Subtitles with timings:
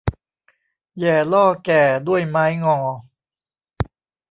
[0.97, 2.79] แหย่ล่อแก่ด้วยไม้งอ